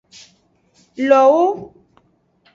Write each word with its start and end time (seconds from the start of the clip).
Lowo. 1.09 1.43